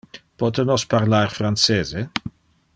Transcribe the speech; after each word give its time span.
Pote 0.43 0.63
nos 0.69 0.83
parlar 0.93 1.29
francese? 1.39 1.99